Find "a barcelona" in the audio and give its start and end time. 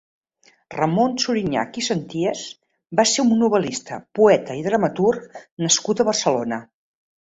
6.09-6.65